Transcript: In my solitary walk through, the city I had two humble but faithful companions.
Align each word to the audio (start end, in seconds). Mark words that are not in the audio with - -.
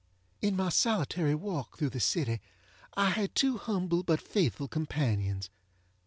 In 0.41 0.55
my 0.55 0.69
solitary 0.69 1.35
walk 1.35 1.77
through, 1.77 1.91
the 1.91 1.99
city 1.99 2.41
I 2.97 3.11
had 3.11 3.35
two 3.35 3.59
humble 3.59 4.01
but 4.01 4.19
faithful 4.19 4.67
companions. 4.67 5.51